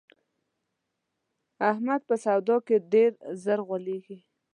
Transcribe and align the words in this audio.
احمد 1.71 2.01
په 2.09 2.15
سودا 2.23 2.57
کې 2.67 2.77
ډېر 2.93 3.11
زر 3.43 3.59
غولېږي. 3.67 4.17